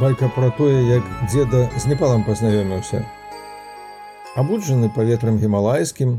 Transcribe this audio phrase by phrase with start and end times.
[0.00, 3.04] байка пра тое, як дзеда з непалам пазнаёміўся.
[4.40, 6.14] Абуджаны паветрам гімалайскім,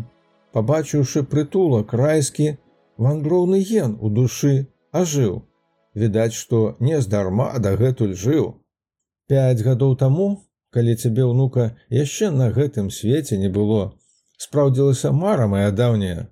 [0.54, 2.58] пабачыўшы прытулак райскі,
[3.02, 5.42] вандроўны ген у душы ажыў.
[5.98, 8.62] Відаць, што не здарма дагэтуль жыў.
[9.28, 10.28] Пяць гадоў таму,
[10.70, 13.98] калі цябе ўнука яшчэ на гэтым свеце не было,
[14.38, 16.30] спраўдзілася мара моя даўняя,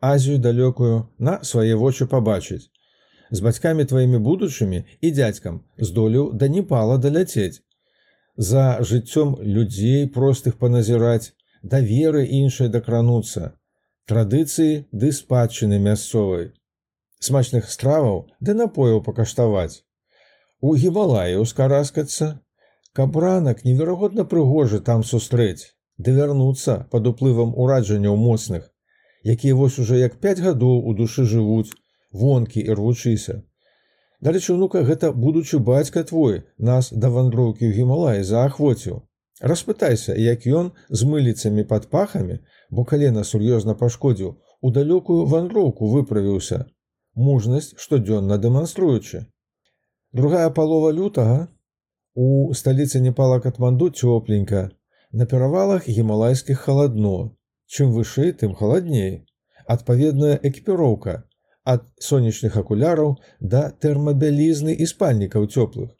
[0.00, 2.71] Азію далёкую на свае вочы пабачыць
[3.32, 7.64] з бацькамі тваімі будучымі і дзядзькам здолеў да непала даляцець
[8.36, 11.32] за жыццём людзей простых паназіраць
[11.62, 13.52] да веры іншай дакрануцца
[14.12, 16.46] традыцыі ды спадчыны мясцовай
[17.28, 19.82] смачных страваў ды напояў пакаштаваць
[20.60, 22.32] у гімалаі ускараскацца
[22.98, 28.68] каб ранак неверагодна прыгожы там сустрэць ды вярнуцца пад уплывам ураджанняў моцных
[29.36, 31.70] якія вось уже як пяць гадоў у душы жывуць
[32.12, 33.42] вонкі і рвучыся.
[34.22, 39.02] Дарэчы, унука гэта будучы бацька твой нас да вандроўкі ў гімалаі заахвоціў.
[39.42, 42.38] Распытайся, як ён з мыліцамі пад пахамі,
[42.70, 46.66] бо калена сур'ёзна пашкодзіў, у далёкую вандроўку выправіўся.
[47.14, 49.26] Мужнасць штодзённа дэманструючы.
[50.12, 51.48] Другая палова лютага
[52.14, 54.70] у сталіцы непала катманду цёпленька,
[55.10, 57.34] на перавалах гімалайскіх халадно.
[57.66, 59.26] Чым вышэй, тым халадней.
[59.66, 61.24] Адпаведная экіпіроўка,
[61.64, 65.90] ад сонечных акуляраў да тэрмабялізны і спальнікаў цёплых,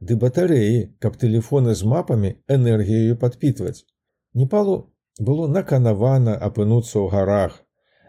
[0.00, 3.84] ды батарэі, каб тэлефоны з мапамі энергіяю падпітваць.
[4.34, 4.76] Непалу
[5.18, 7.60] было наканавана апынуцца ў гарах,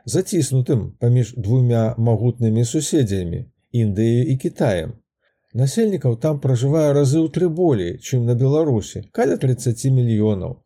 [0.05, 4.93] заціснутым паміж двумя магутнымі суседзямі Індыяю і Кітаем.
[5.53, 10.59] Насельнікаў там пражывае разы ў тры болей, чым на Беларусі, каля 30 мільёнаў.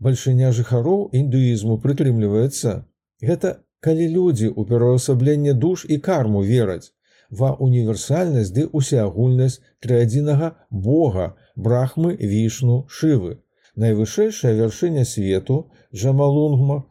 [0.00, 2.84] Бальшыня жыхароў індуізму прытрымліваецца.
[3.20, 6.92] Гэта калі людзі ў пераўвасабленне душ і карму вераць
[7.40, 13.38] ва універсальнасць ды усеагульнасць трыадзінага Бога брахмы вішну шывы.
[13.76, 15.56] Найвышэйшая вяршыня свету
[16.02, 16.84] жамалунгма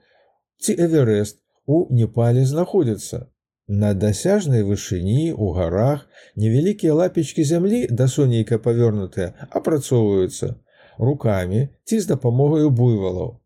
[0.59, 3.27] ці эверест у непале знаходзіцца
[3.67, 6.03] на дасяжнай вышыні у гарах
[6.35, 10.55] невялікія лапечкі зямлі да сонейка павёрнутыя апрацоўваюцца
[10.99, 13.39] рукамі ці з дапамогаю буйвалаў.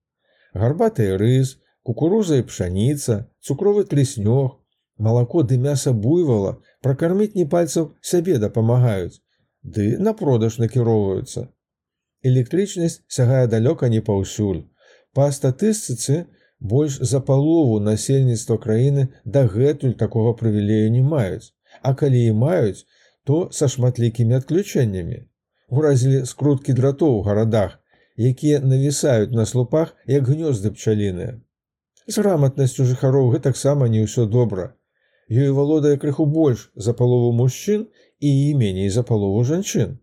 [0.54, 4.58] Гарбатый рыс кукуруза і пшаніца, цукровы трыснёг,
[4.98, 9.22] малако ды мяса буйвала пракарміць не пальцаў сябе дапамагаюць,
[9.64, 11.48] ды на продаж накіроўваюцца.
[12.32, 14.66] Электрычнасць сягае далёка не паўсюль.
[15.14, 16.26] Па статыстыцы
[16.60, 19.08] больш за палову насельніцтва краіны
[19.38, 22.86] дагэтуль такога прывілею не маюць, а калі і маюць,
[23.24, 25.26] то са шматлікімі адключэннямі.
[25.70, 27.80] Уразілі скруткі дратоў у гарадах,
[28.18, 31.38] якія навісаюць на слупах як гнёзды пчаліныя.
[32.08, 34.66] З граматнасцю жыхароў гэтаксама не ўсё добра.
[35.28, 37.88] Ёй валодае крыху больш за палову мужчын
[38.20, 39.98] і меней за палову жанчын.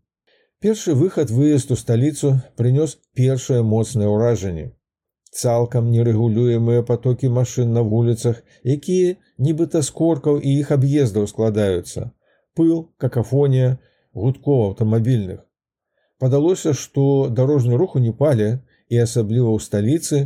[0.60, 4.66] Першы выхад выезд у сталіцу прынёс першае моцнае ўражанне.
[5.32, 8.44] Цалкам нерэгулюемыя потокі машын на вуліцах,
[8.76, 9.16] якія
[9.48, 12.12] нібыта скоркаў і іх аб'ездаў складаюцца.
[12.54, 13.78] Пыл, какафонія,
[14.12, 15.41] гудкоў аўтамабільных.
[16.21, 18.60] Падалося, што дарожны рух у непале
[18.94, 20.16] і асабліва ў сталіцы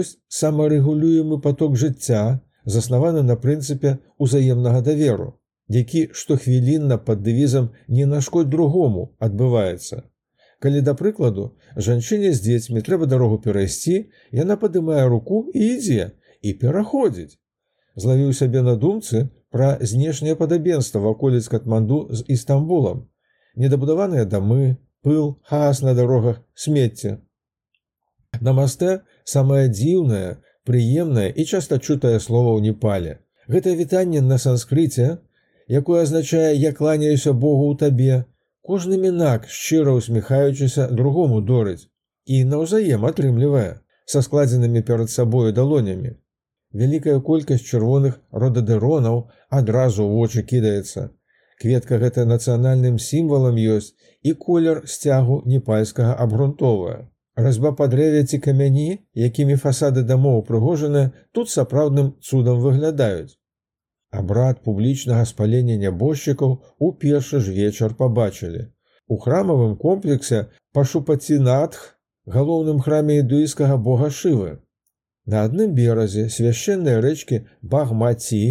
[0.00, 5.28] ёсць самарэгулюемы поток жыцця, заснаваны на прынцыпе ўзаемнага даверу,
[5.68, 10.04] які штохвілінна пад дэвізам не нашкодь другому адбываецца.
[10.64, 13.96] Калі да прыкладу, жанчыне з дзецьмі трэба дарогу перайсці,
[14.32, 17.36] яна падымае руку і ідзе і пераходзіць.
[17.96, 23.04] Злавіў сябе на думцы пра знешняе падабенства ваколіц катманду з істамбулам.
[23.54, 27.20] Недабудаваныя дамы, пыл, хаас на дарогах, смецце,
[28.40, 33.18] На масте самае дзіўнае, прыемнае і часта чутае слова ў непале.
[33.48, 35.18] Гэта вітанне на санскрыце,
[35.68, 38.24] якое азначае я кланяюся Богу ў табе,
[38.62, 41.88] кожны мінак шчыра усміхаючыся другому дорыць
[42.24, 46.16] і наўзаем атрымлівае са складзенымі перад сабою далонямі.
[46.72, 51.10] Вялікая колькасць чырвоных родадыронаў адразу ў вочы кідаецца.
[51.60, 53.92] Кветка гэта нацыянальным сімвалам ёсць
[54.22, 57.04] і колер сцягу непальскага абгрунтовая.
[57.36, 58.90] Разьба па дрэве ці камяні,
[59.20, 61.00] якімі фасады дамоў прыгожаны,
[61.32, 63.34] тут сапраўдным цудам выглядаюць.
[64.14, 68.62] Абрад публічнага спалення нябожчыкаў у першы ж вечар пабачылі.
[69.10, 70.44] У храмавым комплексе
[70.78, 71.98] пашупацінатх,
[72.36, 74.54] галоўным храме індуійскага бога шывы.
[75.26, 77.42] На адным беразе свяшчэнныя рэчкі
[77.74, 78.42] багмаці,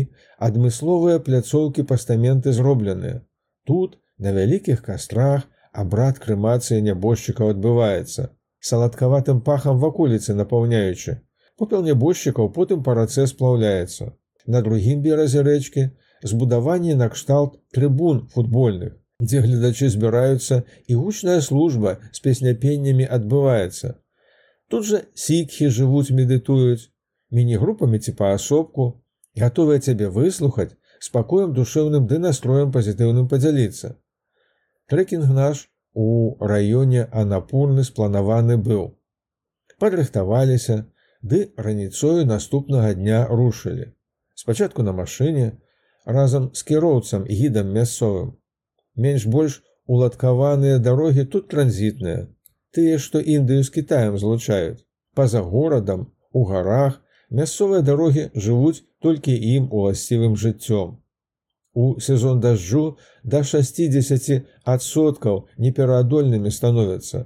[0.52, 3.24] адмысловыя пляцоўкі пастаменты зробленыя.
[3.64, 8.32] Тут, на вялікіх кастрах, абрад крымацыі нябожчыкаў адбываецца
[8.70, 11.20] саладкаватым пахам ваколіцы напаўняючы.
[11.58, 14.14] Попел нябожчыкаў потым па рацэ сплаўляецца.
[14.48, 15.90] На другім беразе рэчкі
[16.24, 24.00] збудаванні накшталт трыбун футбольных, дзе гледачы збіраюцца і гучная служба з песняпеннямі адбываецца.
[24.72, 26.90] Тут жа сікхі жывуць, медытуюць,
[27.32, 29.04] міні-групамі ці паасобку,
[29.36, 30.74] гатовыя цябе выслухаць
[31.04, 33.96] спакоем душэўным ды настроем пазітыўным падзяліцца.
[34.88, 38.98] Трэкінг наш у раёне анапурны спланаваны быў.
[39.80, 40.86] Падрыхтаваліся,
[41.22, 43.92] ды раніцою наступнага дня рушылі.
[44.36, 45.52] Спачатку на машыне,
[46.06, 48.34] разам з кіроўцам гідам мясцовым.
[48.96, 52.28] Менш больш уладкаваныя дарогі тут транзітныя,
[52.72, 54.84] тыя, што індыю з Кітаем злучаюць.
[55.14, 61.03] Па-за горадам, у гарах, мясцовыя дарогі жывуць толькі ім уласцівым жыццём.
[61.74, 67.26] У сезон дажджу да 60соткаў непераадольнымі становяцца.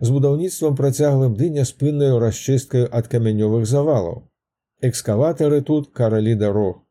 [0.00, 4.30] З будаўніцтвам працяглым ды няспыннаю расчысткаю ад камянёвых завалаў.
[4.80, 6.82] Экскаватары тут каралі дарог.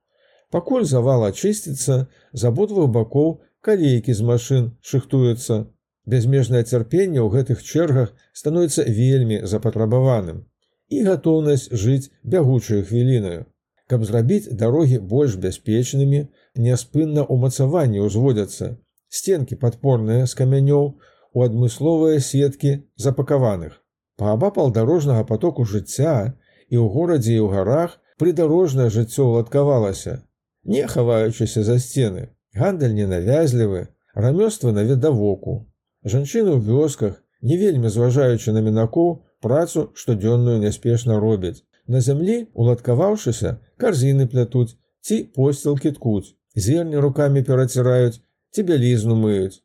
[0.52, 5.68] Пакуль завал ачысціцца, з абодвух бакоў калейкі з машын шыхтуюцца.
[6.06, 10.44] Бязмежнае цярпенне ў гэтых чэргах становіцца вельмі запатрабаваным
[10.92, 13.46] і гатоўнасць жыць бягучую хвілінаю.
[13.92, 18.78] Каб зрабіць дарогі больш бяспечнымі, няспынна ўмацаванні ўзводзяцца.
[19.10, 20.86] Сценкі падпорныя з камянёў
[21.34, 23.82] у адмысловыя сеткі запакаваных.
[24.18, 26.38] Паабапал дарожнага потоку жыцця
[26.70, 30.22] і ў горадзе і ў гарах прыдарожнае жыццё ўладкавалася.
[30.64, 35.68] Не хаваючыся за сцены, гандаль ненавязлівы, рамёствы наведавоку.
[36.06, 41.64] Жанчыны ў вёсках, не вельмі зважаючы на мінакоў, працу штодзённую няспешна робяць.
[41.88, 46.34] На зямлі, уладкаваўшыся, карзіны плятуць ці посцілкі ткуць,
[46.66, 48.22] зерні рукамі пераціраюць,
[48.56, 49.60] ці бялізну мыюць.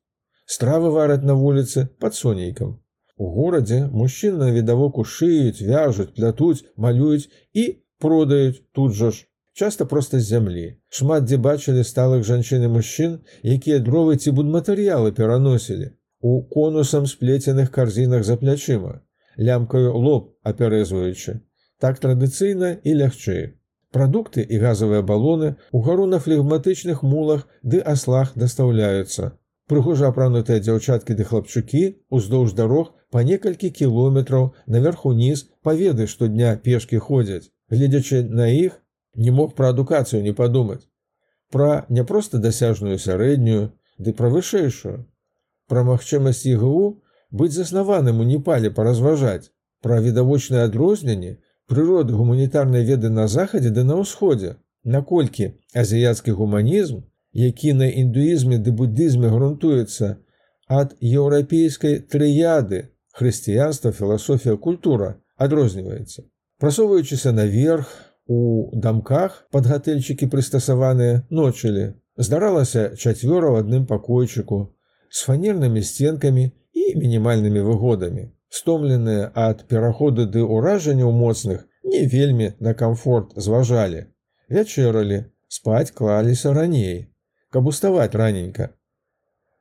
[0.54, 2.76] Стравы вараць на вуліцы пад сонейкам.
[3.16, 7.64] У горадзе мужчын на відавоку шыюць, вяжуць, плятуць, малююць і
[7.98, 9.26] продаюць тут жа ж.
[9.58, 10.66] Часта проста з зямлі.
[10.88, 15.90] Шмат дзе бачылі сталых жанчын і мужчын, якія дровы ці будматэрыялы пераносілі.
[16.20, 19.02] У конусам сплеценых карзінах за плячыма,
[19.38, 21.42] лямкаю лоб апярэзваючы
[21.78, 23.57] так традыцыйна і лягчэй.
[23.98, 29.30] Прадукты і газавыя балоны у гару на флегматычных мулах ды аслах дастаўляюцца.
[29.72, 31.80] Прыгожа апранутыя дзяўчаткі ды хлапчукі
[32.18, 34.46] уздоўж дарог па некалькі кіલોметраў
[34.76, 37.50] наверху ніз паведы штодня пешкі ходзяць.
[37.74, 38.78] Гледзячы на іх,
[39.26, 40.86] не мог пра адукацыю не падумаць.
[41.50, 44.96] Пра не проста дасяжную сярэднюю, ды пра вышэйшую.
[45.66, 47.02] Пра магчымасць ігУ
[47.34, 49.50] быць заснаваным у непале паразважаць,
[49.82, 57.72] пра відавочнае адрозненне, прыроды гуманітарнай веды на захадзе ды на ўсходзе, наколькі азіяцкі гуманізм, які
[57.76, 60.16] на індуізме ды буддызме грунтуецца
[60.68, 66.24] ад еўрапейскай трыяды хрысціянства, філасофія культура адрозніваецца.
[66.58, 67.92] Прасоўваючыся наверх
[68.26, 74.72] у дамках пад гатэльчыкі прыстасаваныя ночылі, здаралася чацвёра ў адным пакойчыку
[75.12, 82.74] з фанернымі сценкамі і мінімальнымі выгодамі стомленыя ад пераходу ды ўражанняў моцных не вельмі на
[82.74, 84.06] комфорт зважалі
[84.56, 85.20] вячэралі
[85.58, 86.98] спаць клаліся раней
[87.50, 88.70] каб уставаць раненька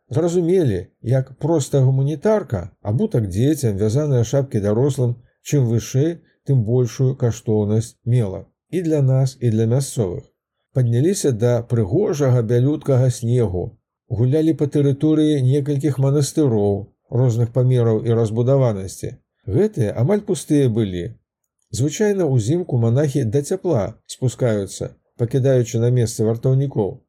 [0.10, 6.18] зразумелі як проста гуманітарка абутак дзецям вязаныя шапкі дарослым чым вышэй
[6.48, 8.45] тым большую каштоўнасць мела.
[8.69, 10.24] І для нас і для мясцовых.
[10.74, 13.64] Падняліся да прыгожага бялюткага снегу.
[14.07, 16.76] Гулялі па тэрыторыі некалькіх манастыроў
[17.09, 19.16] розных памераў і разбудаванасці.
[19.47, 21.16] Гэтыя амаль пустыя былі.
[21.71, 27.04] Звычайна ўзімку манахі да цяпла спускаюцца, пакідаючы на месцы вартаўнікоў.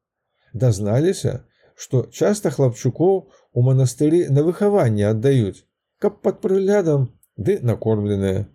[0.55, 5.67] Дазналіся, што часта хлапчукоў у манастыры на выхаванне аддаюць,
[5.99, 8.47] каб пад прыглядам ды накормленыя.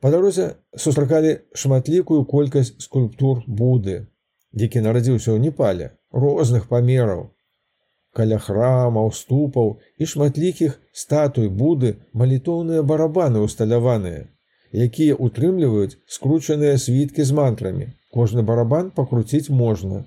[0.00, 4.06] Па дарозе сустракалі шматлікую колькасць скульптур буды,
[4.52, 7.33] які нарадзіўся ў непале розных памераў,
[8.16, 14.24] каля храмаў, ступаў і шматлікіх статуй буды малітоўныя барабаны усталяваныя,
[14.86, 17.86] якія утрымліваюць скручаныя світкі з мантрамі.
[18.14, 20.04] Кожны барабан пакруціць можна.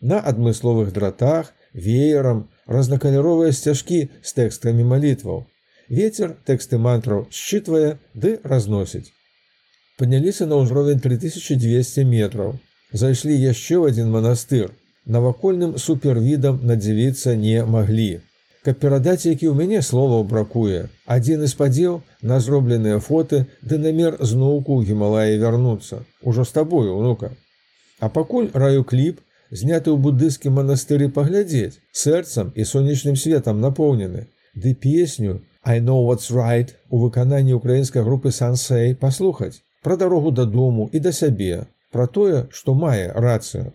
[0.00, 5.42] На адмысловых дратах, веерам разнакаляровыя сцяжкі з тэкстамі малітваў.
[5.88, 9.10] Вецер тэксты мантраў счытвае ды разносіць.
[9.98, 12.54] Падняліся на ўзровень 3200 метраў.
[12.92, 14.70] Зайшлі яшчэ ў адзін манастыр,
[15.06, 18.20] навакольным супервідам надзівіцца не маглі.
[18.62, 24.18] Каб перадаць, які ў мяне словаў бракуе, адзін і спадзеў на зробленыя фоты ды намер
[24.20, 26.04] зноўку ў гімалаі вярнуцца.
[26.22, 27.32] Ужо з табою, унука.
[27.98, 29.18] А пакуль раю кліп,
[29.50, 34.30] зняты ў буддыскім манастыры паглядзець, сэрцам і сонечным светам напоўнены.
[34.54, 40.88] Ды песню I know what's right у выкананні украінскай групы Сансей паслухаць пра дарогу дадому
[40.92, 43.72] і да сябе, пра тое, што мае рацыю.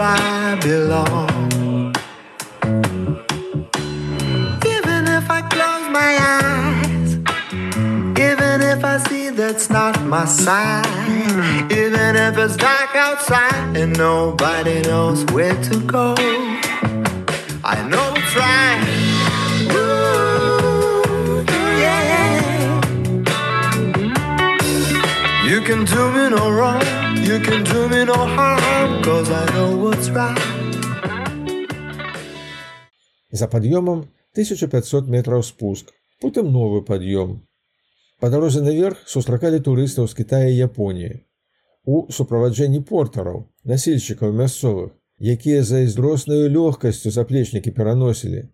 [0.00, 1.94] I belong.
[4.64, 7.14] Even if I close my eyes,
[8.18, 10.86] even if I see that's not my sign,
[11.70, 16.14] even if it's dark outside and nobody knows where to go,
[17.62, 18.86] I know it's right.
[25.50, 26.80] You can do me no wrong,
[27.30, 30.40] you can do me no harm, cause I know what's right.
[33.30, 37.36] За пад'ёмам 1500 метраў спуск, потым новы пад'ём.
[38.18, 41.22] Па дарозе наверх сустракалі турыстаў з Китая і Японіі.
[41.86, 44.90] У суправаджэнні портараў, насільшчыкаў мясцовых,
[45.36, 48.44] якія зайздроснаю лёгкасцю заплечнікі пераносілі.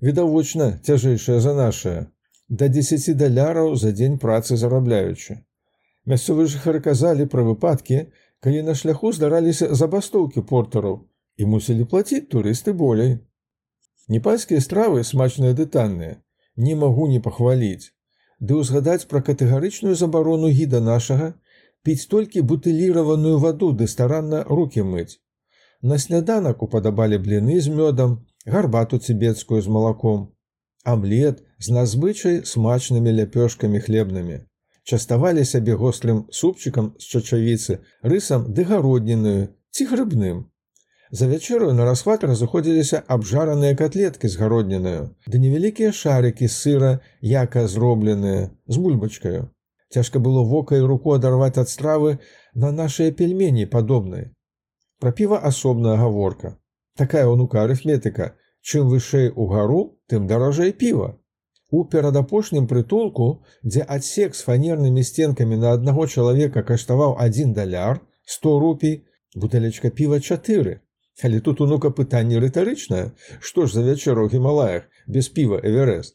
[0.00, 2.00] Відавочна цяжэйшая за нашае,
[2.48, 5.42] да 10 даляраў за дзень працы зарабляючы.
[6.10, 7.98] Мясцовыя жыхары казалі пра выпадкі,
[8.42, 10.96] калі на шляху здараліся забастоўкі портараў
[11.38, 13.12] і мусілі плаціць турысты болей.
[14.08, 16.18] Непальскія стравы смачныя ды танныя,
[16.56, 17.94] не магу не пахваліць,
[18.40, 21.32] ды ўзгадаць пра катэгарычную забарону гіда нашага
[21.86, 25.22] піць толькі бутыліраваную ваду ды старанна руки мыць.
[25.82, 30.30] На сняданак упадабалі бліны з мёдам, гарбату цібецкую з малаком,
[30.82, 34.42] амлет з назвычай смачнымі ляпёшкамі хлебнымі.
[34.84, 40.48] Частавалі сябе гострым супчыкам з чачавіцы, рысам ды гародніную ці грыбным.
[41.12, 48.50] За вячэру на расхват разыходзіліся абжараныя котлеткі з гароднінаю, ды невялікія шарыкі сыра, яка зробленыя
[48.66, 49.50] з бульбачкаю.
[49.92, 52.18] Цяжка было вока і руку адарваць ад стравы
[52.54, 54.32] на нашыя пельмені падобныя.
[54.98, 56.56] Пра піва асобная гаворка.
[56.96, 58.32] Такая ўнука арыфметыка,
[58.64, 61.18] чым вышэй угару, тым даражэй піва.
[61.72, 63.26] У перадапошнім прытулку,
[63.64, 68.00] дзе адсек з фанернымі сценкамі на аднаго чалавека каштаваў адзін даляр,
[68.34, 68.98] 100 рупій,
[69.34, 70.74] бутэлечка піва 4.
[71.24, 73.06] Але тут унука пытанне рытарычнае,
[73.40, 76.12] што ж за вячэру ў гімалаях без піва эверест.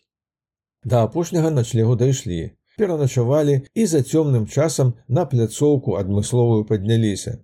[0.85, 7.37] Да апошняга начлегу дайшлі, пераначавалі і за цёмным часам на пляцоўку адмысловую падняліся,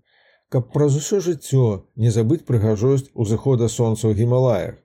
[0.54, 1.66] каб праз усё жыццё
[1.96, 4.83] не забыць прыгажосць узыхода сонца ў гімалаях.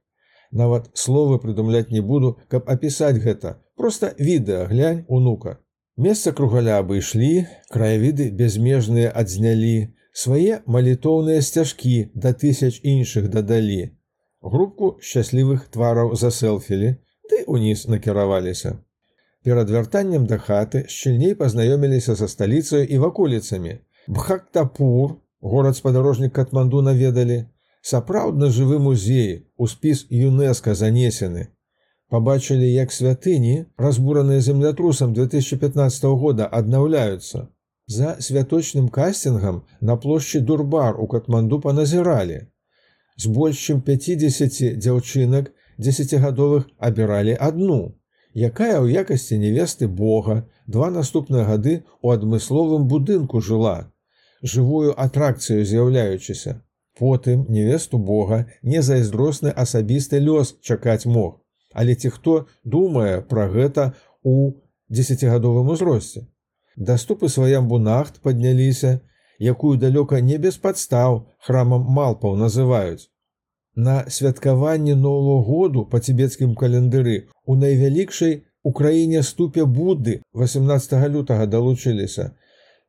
[0.51, 5.59] Нават словы прыдумляць не буду, каб апісаць гэта, просто відэа глянь унука.
[5.97, 13.93] Месца кругаля абышлі, краявіды безмежныя адзнялі, свае малітоўныя сцяжкі да тысяч іншых дадалі.
[14.41, 16.95] Групку шчаслівых твараў засэлфілі,
[17.31, 18.79] ды уніз накіраваліся.
[19.45, 23.79] Перад вяртаннем да хаты шчыльней пазнаёміліся са сталіцаю і ваколіцамі.
[24.09, 27.45] Бхактапур, горад спадарожнік Катманду наведалі,
[27.89, 31.49] сапраўдна жывы музей, у спіс ЮНЕСКА занесены.
[32.13, 37.49] Пабачылі, як святыні, разбураныя землятрусам 2015 года аднаўляюцца.
[37.87, 42.47] За святочным кастингам на плошчы Дурбар у Катманду паназіралі.
[43.17, 47.97] З больш чым 50 дзяўчынак десятгадовых абіралі адну,
[48.35, 53.93] якая ў якасці невесты Бога два наступныя гады у адмысловым будынку жыла,
[54.43, 56.61] жывую атракцыю з'яўляючыся.
[56.99, 61.39] Потым невесту Бога не зайздросны асабісты лёс чакаць мог,
[61.73, 64.35] але ці хто думае пра гэта у
[64.89, 66.27] десятгадовым узросце
[66.79, 69.01] даступы сваям бунахт падняліся,
[69.39, 73.11] якую далёка не без падстаў храмам малпаў называюць.
[73.75, 82.33] На святкаванне нового году па цібецкім календары у найвялікшай украіне ступе Будды 18 лютага далучыліся.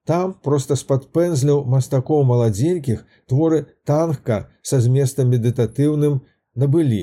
[0.10, 4.38] Там проста з-пад пэнзляў мастакоў маладзенькіх творы танка
[4.70, 6.16] са зместам медытатыўным
[6.64, 7.02] набылі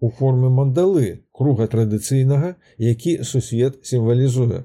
[0.00, 4.62] у форме мандалы круга традыцыйнага, які сусвет сімвалізуе.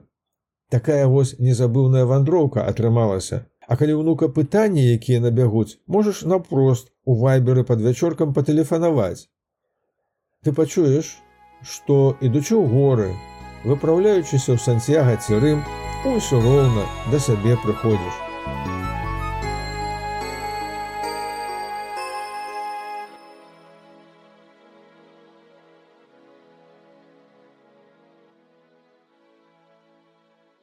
[0.72, 3.44] Такая вось незабыўная вандроўка атрымалася.
[3.68, 9.28] А калі ўнука пытанні якія набягуць можаш напрост у вайберы пад вячоркам патэлефанаваць.
[10.44, 11.12] Ты пачуеш
[11.62, 13.12] што ідучы ў горы
[13.68, 15.60] выпраўляючыся ў санцяга ці рым
[16.10, 18.31] усё роўна да сабе прыходзіш